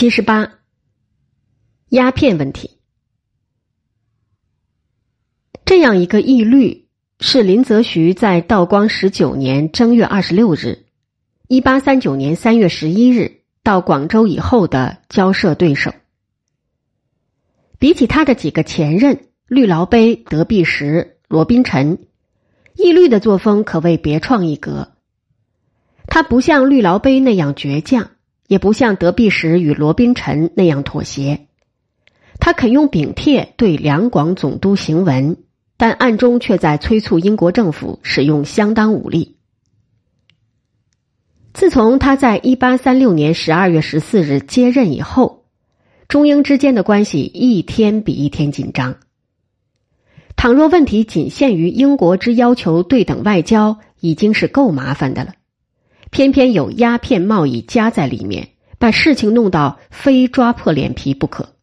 [0.00, 0.52] 七十八，
[1.90, 2.78] 鸦片问题。
[5.66, 6.88] 这样一个议律
[7.18, 10.86] 是林则徐在道光十九年正月二十六日
[11.48, 15.92] （一八三九年三月十一日）到广州以后的交涉对手。
[17.78, 22.06] 比起他的几个前任绿劳碑、德弼时、罗宾臣，
[22.74, 24.92] 义律的作风可谓别创一格。
[26.06, 28.12] 他不像绿劳碑那样倔强。
[28.50, 31.46] 也不像德弼时与罗宾臣那样妥协，
[32.40, 35.36] 他肯用禀帖对两广总督行文，
[35.76, 39.36] 但暗中却在催促英国政府使用相当武力。
[41.54, 45.44] 自从他在一八三六年十二月十四日接任以后，
[46.08, 48.96] 中英之间的关系一天比一天紧张。
[50.34, 55.34] 倘若问题仅限于英国之要求对等外交，已经是够麻烦的了。
[56.10, 61.54] 偏偏有鸦片贸易夹在里面，把事情弄到非抓破脸皮不可。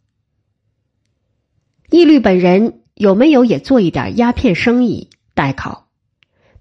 [1.90, 5.88] 义律本人有没有也做一点鸦片生意待考，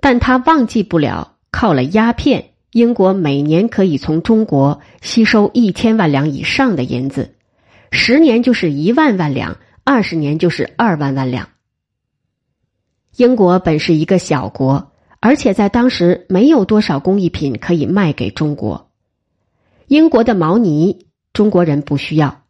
[0.00, 7.34] 但他忘记不了靠了鸦片，英国每年可以从中国吸收一千万两以上的银子，
[7.90, 11.48] 十年就是一万万两，二十年就是二万万两。
[13.16, 14.92] 英国本是一个小国。
[15.20, 18.90] 而且在当时没有多少工艺品可以卖给中国，
[19.86, 22.42] 英国的毛呢，中国人不需要。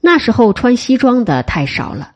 [0.00, 2.12] 那时候穿西装的太少了。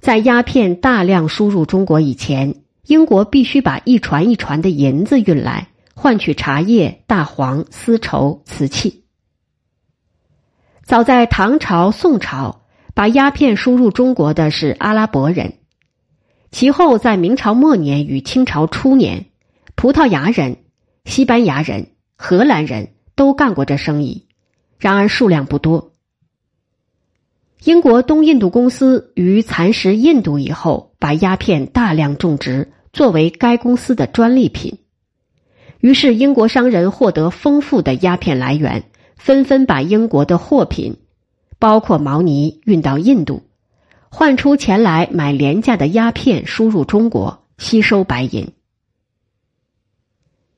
[0.00, 9.04] 在鸦片大量输入中国以前，英国必须把一船一船的银子运来，换取茶叶、大黄、丝绸、瓷器。
[10.84, 12.62] 早在唐朝、宋朝，
[12.94, 15.54] 把鸦片输入中国的是阿拉伯人。
[16.50, 19.26] 其后，在明朝末年与清朝初年，
[19.74, 20.56] 葡萄牙人、
[21.04, 24.26] 西班牙人、荷兰人都干过这生意，
[24.78, 25.92] 然而数量不多。
[27.64, 34.78] 英国东印度公司于蚕食印度以后，把鸦片大量种植，作为该公司的专利品。
[35.80, 38.84] 于是，英国商人获得丰富的鸦片来源，
[39.16, 40.96] 纷纷把英国的货品，
[41.58, 43.42] 包括毛呢，运到印度。
[44.10, 48.48] 换出钱来买廉价的鸦片，输入中国，吸收白银。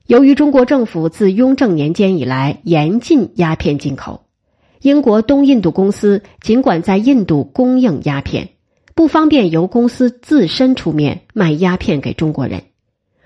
[0.07, 4.25] 由于中国政府自雍正年间以来严禁鸦片进口，
[4.81, 8.49] 英国东印度公司尽管在印度供应鸦片，
[8.95, 12.63] 不方便由公司自身出面卖鸦片给中国人，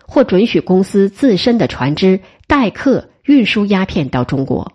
[0.05, 4.73] 或准许公司自身的船只代客运输鸦片到中国。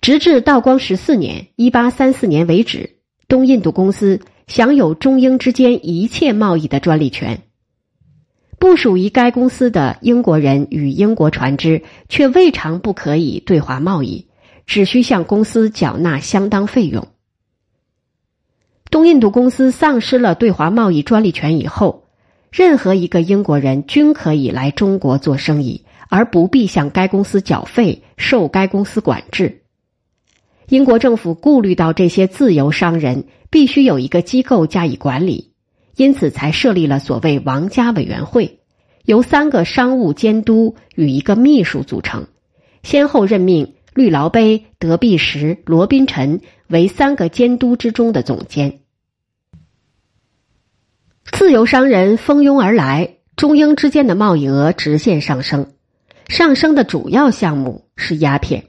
[0.00, 2.95] 直至道光十四年（一八三四年）为止。
[3.28, 7.42] 东印度公司享有中英之间一切贸易的专利权。
[8.58, 14.28] 不属于该公司的英国人与英国船只却未尝不可以对华贸易，
[14.64, 17.08] 只需向公司缴纳相当费用。
[18.90, 22.04] 东印度公司丧失了对华贸易专利权以后，
[22.50, 29.64] 任何一个英国人均可以来中国做生意，而不必向该公司缴费，受该公司管制。
[30.68, 35.52] 英国政府顾虑到这些自由商人必须有一个机构加以管理，
[35.96, 38.58] 因此才设立了所谓王家委员会，
[39.04, 42.26] 由三个商务监督与一个秘书组成，
[42.82, 48.80] 先后任命绿劳杯、德必时、罗宾臣为三个监督之中的总监。
[51.30, 55.72] 自由商人蜂拥而来，中英之间的贸易额直线上升，
[56.28, 58.64] 上升的主要项目是鸦片。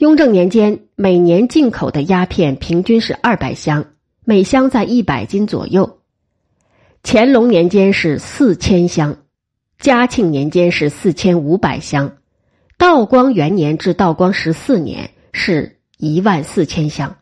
[0.00, 3.84] 雍正年间，每年进口的鸦片平均是二百箱，
[4.24, 5.98] 每箱在一百斤左右。
[7.02, 9.18] 乾隆年间是四千箱，
[9.78, 12.16] 嘉庆年间是四千五百箱，
[12.78, 17.18] 道光元年至道光十四年是一万四千箱。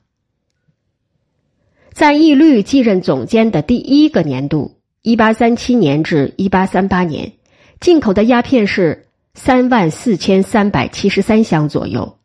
[1.93, 7.33] 在义律继任总监的第一个年度（一八三七年至一八三八年），
[7.81, 12.18] 进口的鸦片是三万四千三百七十三箱左右。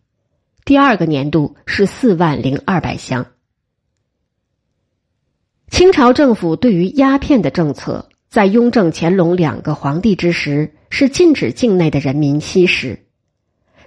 [0.66, 3.26] 第二个年度是四万零二百箱。
[5.70, 13.06] 清朝政府对于鸦片的政策，在雍正、乾隆两个皇帝之时是禁止境内的人民吸食，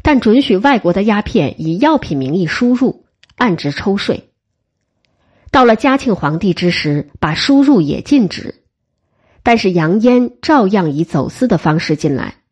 [0.03, 3.07] 但准许外国的鸦片以药品名义输入，
[3.37, 4.31] 按值抽税。
[5.51, 8.63] 到了嘉庆皇帝之时，把输入也禁止，
[9.43, 12.43] 但是洋烟照样以走私的方式进来。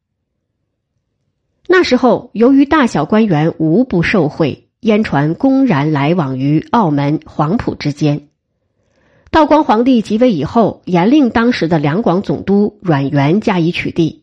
[1.66, 8.28] 那时候，由于大小官员无不受贿，烟船公然来往于澳门、黄埔之间。
[9.30, 14.20] 道光皇帝即位以后，严令当时的两广总督阮元加以取缔。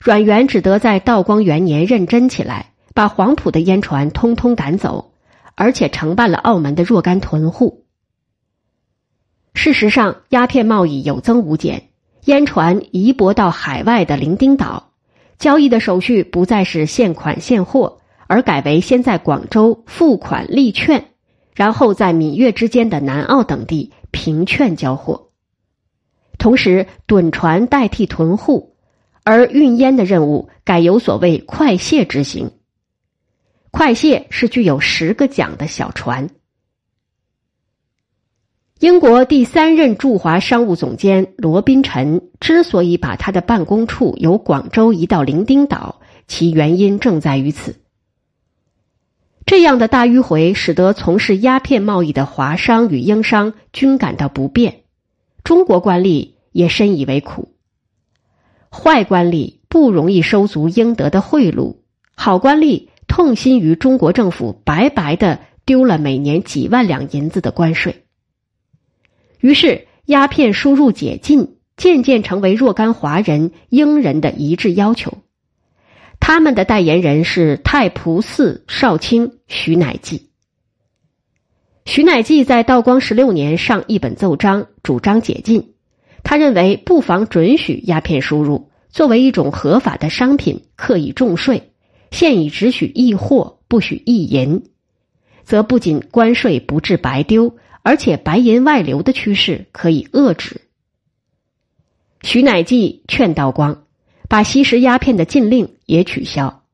[0.00, 5.12] 阮元只得在道光元年认真起来，把黄埔的烟船通通赶走，
[5.56, 7.84] 而且承办了澳门的若干屯户。
[9.54, 11.88] 事实上，鸦片贸易有增无减，
[12.24, 14.92] 烟船移泊到海外的伶仃岛，
[15.38, 21.06] 交易的手续不再是现款现货，而改为先在广州付款立券，
[21.54, 25.30] 然后在闽粤之间的南澳等地凭券交货。
[26.38, 28.76] 同时，趸船代替屯户，
[29.22, 32.50] 而运烟的任务改由所谓快卸执行。
[33.70, 36.28] 快卸是具有十个桨的小船。
[38.80, 47.76] 英国第三任驻华商务总监罗宾臣之所以把他的办公处由广州移到伶仃岛，其原因正在于此。
[49.46, 54.82] 这样的大迂回，使得从事鸦片贸易的华商与英商均感到不便。
[55.44, 57.52] 中国官吏也深以为苦。
[58.70, 61.76] 坏官吏不容易收足应得的贿赂，
[62.16, 68.03] 好官吏痛心于中国政府白白的丢了每年几万两银子的关税。
[69.44, 75.18] 于是，鸦片输入解禁渐渐成为若干华人、英人的一致要求。
[76.18, 80.30] 他们的代言人是太仆寺少卿徐乃济。
[81.84, 85.74] 徐乃济在道光十六年上一本奏章，主张解禁。
[86.22, 91.74] 他认为不妨准许鸦片输入，作为一种合法的商品，刻以重税。
[92.10, 94.62] 现已只许易货，不许易银，
[95.42, 100.62] 则不仅关税不致白丢，而且白银外流的趋势可以遏制。
[102.22, 103.84] 徐乃济劝道光，
[104.28, 106.64] 把吸食鸦片的禁令也取消。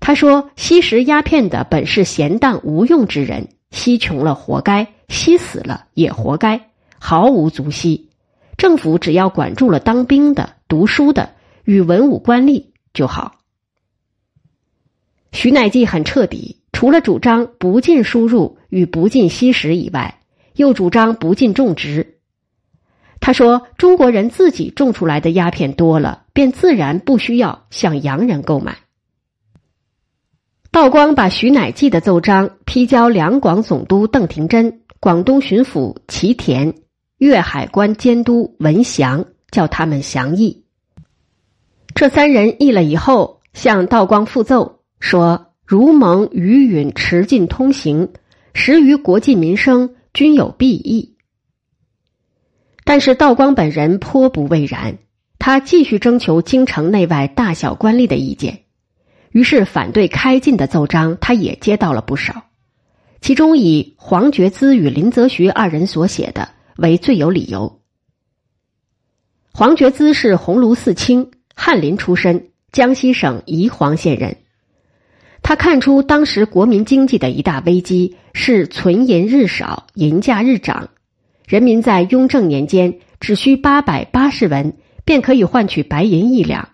[0.00, 6.70] 他说：“吸食鸦片的本是闲荡无用之人。”吸穷了活该，吸死了也活该，
[7.00, 8.10] 毫无足惜。
[8.56, 11.30] 政府只要管住了当兵的、读书的
[11.64, 13.40] 与文武官吏就好。
[15.32, 20.20] 徐乃济很彻底，除了主张不禁输入与不禁吸食以外，
[20.56, 22.18] 又主张不禁种植。
[23.20, 28.78] 他说：“中国人自己种出来的鸦片多了，便自然不需要向洋人购买。”
[30.70, 36.74] 道光把徐乃济的奏章批交两广总督邓廷珍、广东巡抚齐田、
[37.16, 40.64] 粤海关监督文祥，叫他们详议。
[41.94, 48.12] 这三人议了以后，向道光复奏说：“如蒙余允持进通行，
[48.52, 51.16] 实于国计民生均有裨益。”
[52.84, 54.96] 但是道光本人颇不畏然，
[55.38, 58.62] 他继续征求京城内外大小官吏的意见。
[59.32, 62.44] 于是，反对开禁的奏章，他也接到了不少，
[63.20, 67.80] 其中以黄觉滋与林则徐二人所写的为最有理由。
[69.52, 74.36] 黄觉滋是鸿胪寺卿，翰林出身，江西省宜黄县人。
[75.44, 80.88] 他看出当时国民经济的一大危机是存银日少，银价日涨，
[81.46, 84.72] 人民在雍正年间只需八百八十文
[85.04, 86.70] 便可以换取白银一两。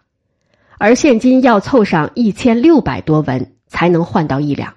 [0.79, 4.75] 而现今要凑上一千六百多文才能换到一两，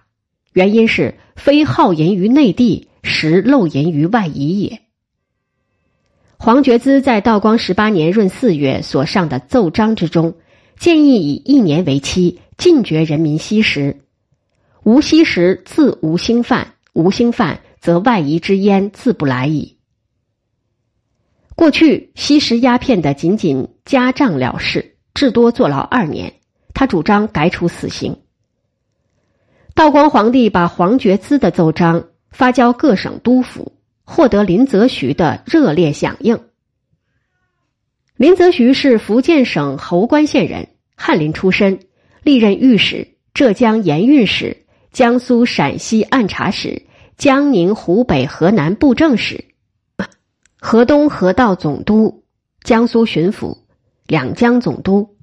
[0.53, 4.79] 原因是非耗银于内地，实漏银于外夷也。
[6.39, 10.33] 黄觉滋在道光十八年闰四月所上的奏章之中，
[10.79, 14.01] 建议以一年为期，禁绝人民吸食。
[14.83, 19.77] 无吸食，自无兴犯；无兴犯，则外夷之烟自不来矣。
[21.55, 24.97] 过去吸食鸦片的仅仅家仗了事。
[25.13, 26.33] 至多坐牢二年，
[26.73, 28.17] 他主张改处死刑。
[29.75, 36.39] 道光皇帝把黄觉滋的奏章发交各省督府，获得林则徐的热烈响应。
[38.15, 41.79] 林则徐是福建省侯官县人，翰林出身，
[42.23, 46.83] 历任御史、浙江盐运使、江苏、陕西按察使、
[47.17, 49.45] 江宁、湖北、河南布政使、
[50.59, 52.23] 河东河道总督、
[52.63, 53.57] 江苏巡抚。
[54.05, 55.15] 两江总督。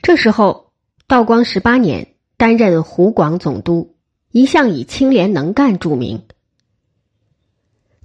[0.00, 0.70] 这时候，
[1.08, 3.96] 道光十八年担任湖广总督，
[4.30, 6.22] 一向以清廉能干著名。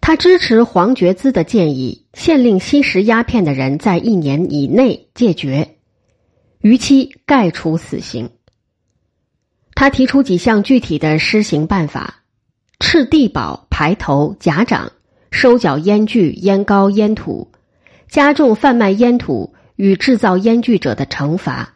[0.01, 5.77] 他支持黄觉滋的建议，限令吸食鸦片的人在一年以内戒绝，
[6.62, 8.30] 逾期盖处死刑。
[9.74, 12.24] 他提出几项具体的施行办法：
[12.80, 14.91] 赤地保、排头、甲长，
[15.32, 17.51] 收缴烟具、烟膏、烟土。
[18.08, 21.75] 加重贩卖烟土与制造烟具者的惩罚，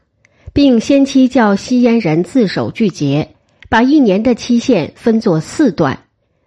[0.51, 3.35] 并先期叫吸烟人自首拒绝，
[3.69, 5.97] 把一年的期限分作四段，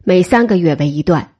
[0.05, 1.33] 每三个月为一段。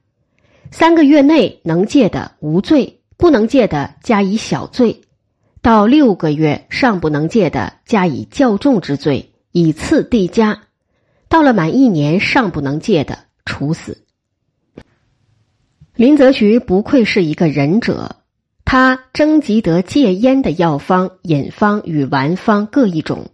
[0.71, 4.99] 三个月内能戒的无罪，不能戒的加以小罪；
[5.61, 10.61] 到六个月尚不能戒的，加以较重之罪，以次递加，
[11.27, 14.05] 到了满一年尚不能戒的，处死。
[15.95, 18.15] 林则徐不愧是一个仁者，
[18.63, 23.29] 他征集得戒烟的药方、饮方与丸方各一种，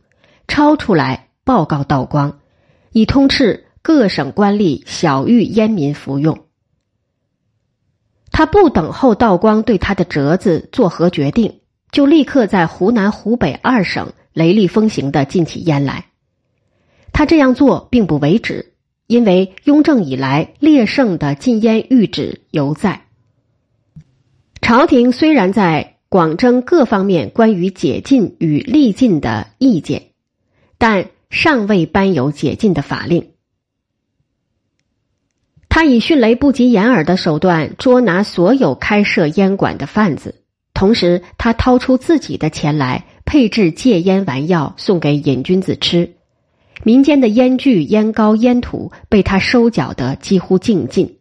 [0.48, 2.40] 抄出来报告道光，
[2.92, 6.46] 以通斥各省官吏小谕烟民服用。
[8.32, 11.60] 他不等候道光对他的折子作何决定，
[11.92, 16.06] 就立刻在湖南、湖北二省雷厉风行的禁起烟来。
[17.14, 18.74] 他这样做并不为止，
[19.08, 23.06] 因为雍正以来烈盛的禁烟谕旨犹在。
[24.62, 30.08] 朝廷虽然在广征各方面关于解禁与力禁的意见，
[30.78, 33.32] 但尚未颁有解禁的法令。
[35.70, 40.44] 他以迅雷不及掩耳的手段捉拿所有开设烟馆的贩子，
[40.76, 46.16] 同时他掏出自己的钱来配制戒烟丸药送给瘾君子吃，
[46.84, 51.18] 民间的烟具、烟膏、烟土被他收缴的几乎尽尽。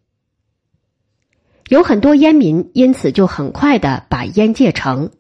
[1.69, 5.13] 有很多烟民因此就很快的把烟戒成，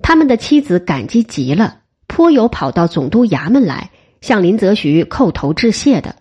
[0.00, 3.90] 他们的妻子感激极了，颇有跑到总督衙门来
[4.20, 6.16] 向林则徐叩头致谢的。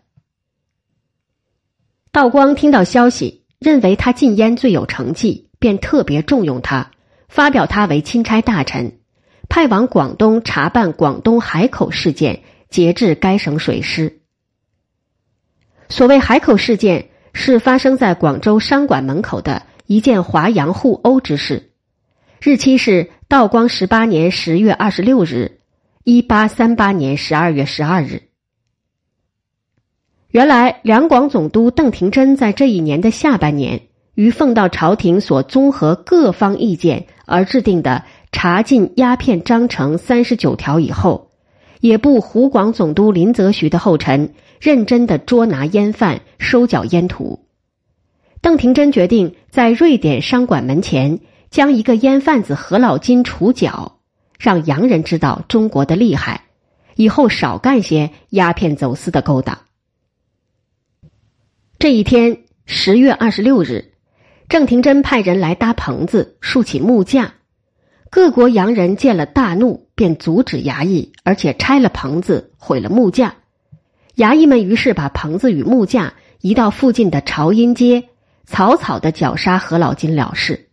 [2.12, 6.92] 道光听到消息，认为他禁烟最有成绩，便特别重用他，
[7.34, 9.00] 发表他为钦差大臣，
[9.50, 14.20] 派往广东查办广东海口事件，节制该省水师。
[15.90, 21.72] 所谓海口事件，是发生在广州商馆门口的一件华洋互殴之事，
[22.40, 25.58] 日期是道光十八年十月二十六日，
[26.04, 28.22] 一八三八年十二月十二日。
[30.30, 41.32] 原来，两广总督邓廷珍在这一年的下半年，于奉到朝廷所综合各方意见而制定的查禁鸦片章程三十九条以后，
[41.80, 47.46] 也不湖广总督林则徐的后尘，认真的捉拿烟贩，收缴烟土。
[48.42, 54.00] 邓廷桢决定在瑞典商馆门前将一个烟贩子何老金处绞，
[54.38, 56.46] 让洋人知道中国的厉害，
[56.96, 59.58] 以后少干些鸦片走私的勾当。
[61.80, 63.93] 这一天，十月二十六日，
[64.54, 67.34] 郑廷珍派人来搭棚子，竖起木架。
[68.12, 73.38] 各国洋人见了大怒，便阻止衙役，而且拆了棚子，毁了木架。
[74.16, 78.10] 衙役们于是把棚子与木架移到附近的朝阴街，
[78.46, 80.70] 草草的绞杀何老金了事。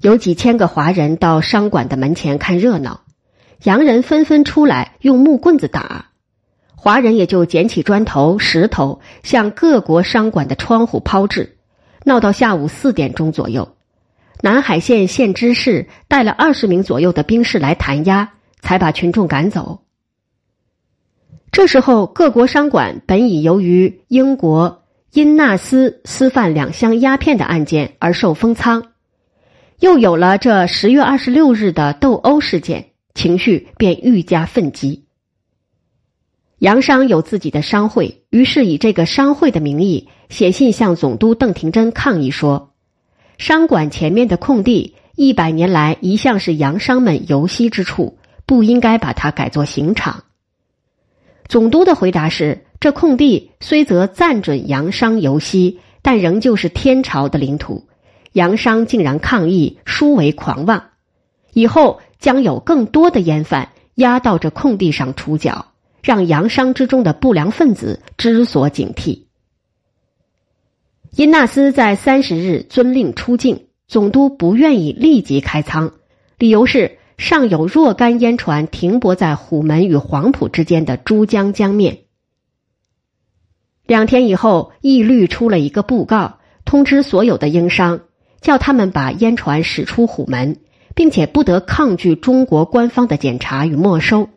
[0.00, 3.02] 有几千个华人到商馆的门前看热闹，
[3.64, 6.06] 洋人纷纷出来用木棍子打。
[6.74, 11.55] 华人也就捡起砖头、石头，向各国商馆的窗户抛掷，
[12.06, 13.74] 闹到下午四点钟左右。
[14.40, 19.82] 南海县县知事带了二十名左右的兵士来弹压，才把群众赶走。
[21.50, 28.84] 这时候，各国商馆本已由于英国因纳斯私贩两箱鸦片的案件而受封仓，
[29.80, 35.05] 又有了这十月二十六日的斗殴事件，情绪便愈加愤激。
[36.58, 42.72] 洋商有自己的商会，于是以这个商会的名义写信向总督邓廷珍抗议说
[43.36, 50.24] ：“商馆前面的空地一百年来一向是洋商们游息之处，不应该把它改作刑场。”
[51.46, 57.86] 总督的回答是：“这空地虽则暂准洋商游息，但仍旧是天朝的领土。
[58.32, 60.84] 洋商竟然抗议，殊为狂妄。
[61.52, 65.66] 以后将有更多的烟贩押到这空地上处绞。”
[66.06, 69.24] 让洋商之中的不良分子知所警惕。
[71.16, 75.94] 因纳斯在三十日遵令出境，总督不愿意立即开仓，
[76.38, 82.04] 理由是尚有若干烟船停泊在虎门与黄埔之间的珠江江面。
[83.84, 88.02] 两天以后，义律出了一个布告，通知所有的英商，
[88.40, 90.60] 叫他们把烟船驶出虎门，
[90.94, 94.28] 并且不得抗拒中国官方的检查与没收。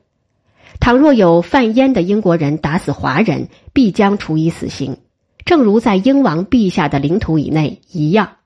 [0.79, 4.97] 倘若有贩烟的英国人打死华人，必将处以死刑，
[5.45, 8.37] 正如在英王陛下的领土以内一样。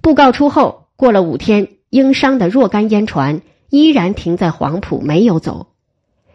[0.00, 5.68] 布告出后，过了五天，英商的若干烟船依然停在黄埔，没有走。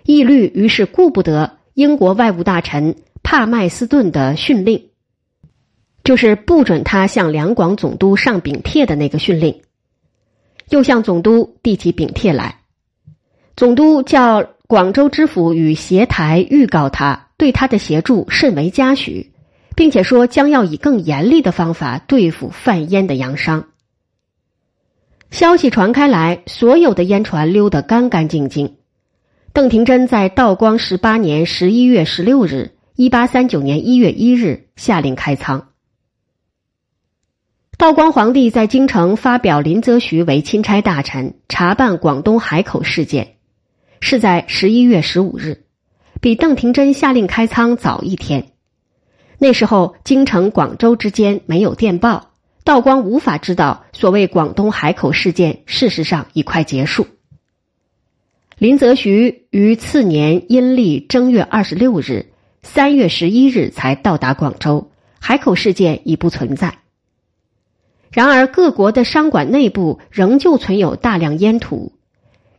[0.04, 4.90] 义律于是顾不得英国外务大臣帕麦斯顿的训令，
[6.06, 9.62] 就是不准他向两广总督上禀帖的那个训令，
[10.70, 12.62] 又向总督递起禀帖来。
[13.58, 19.34] 总督叫广州知府与协台预告他对他的协助甚为嘉许，
[19.76, 23.66] 并且说将要以更严厉的方法对付贩烟的洋商。
[25.32, 28.76] 消息传开来，所有的烟船溜得干干净净。
[29.54, 35.70] 邓廷珍在道光十八年十一月十六日（一八三九年一月一日）下令开仓。
[37.76, 43.37] 道光皇帝在京城发表林则徐为钦差大臣，查办广东海口事件，
[44.00, 45.64] 是在十一月十五日，
[46.22, 48.52] 比邓廷珍下令开仓早一天。
[49.38, 52.32] 那时候，京城、广州之间没有电报，
[52.64, 57.08] 道光无法知道所谓广东海口事件事实上已快结束。
[58.58, 62.32] 林则徐于次年阴历正月二十六日、
[62.64, 64.90] 三月十一日才到达广州，
[65.20, 66.80] 海口事件已不存在。
[68.12, 71.92] 然而，各国的商馆内部仍旧存有大量烟土，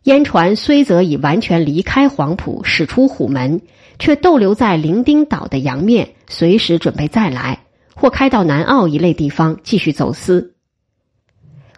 [0.09, 3.61] 烟船虽则已完全离开黄埔，驶出虎门，
[3.99, 10.55] 却逗留在伶仃岛的洋面，随时准备再来，或开到南澳一类地方继续走私。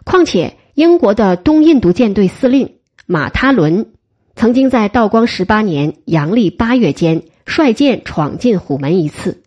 [0.05, 3.91] 况且，英国的东印度舰队司令马他伦
[4.33, 9.43] 曾经在道光十八年阳历八月间率舰闯进虎门一次，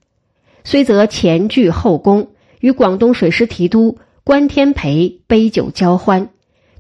[0.63, 3.97] 虽则前拒后攻，与广东水师提督。
[4.25, 6.29] 关天培杯酒交欢，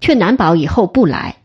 [0.02, 1.36] 却难保以后不来。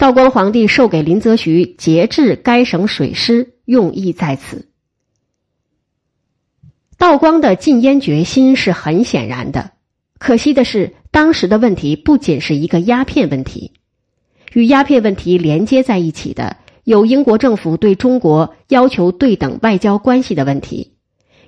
[0.00, 4.66] 道光皇帝授给林则徐节制该省水师，用意在此。
[6.96, 9.72] 道光的禁烟决心是很显然的，
[10.18, 13.74] 可惜的是，当时的问题不仅是一个鸦片问题，
[14.54, 20.94] 与鸦片问题连接在一起的有英国政府对中国要求对等外交关系的问题。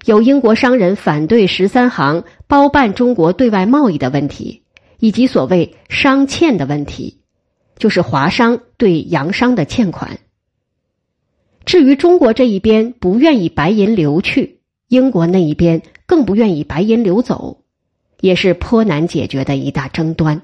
[0.04, 4.64] 有英国商人反对十三行包办中国对外贸易的问题，
[4.98, 7.21] 以及所谓商欠的问题，
[7.82, 10.20] 就是华商对洋商的欠款。
[11.64, 17.64] 至于中国这一边不愿意白银流去，英国那一边更不愿意白银流走，
[18.20, 20.42] 也是颇难解决的一大争端。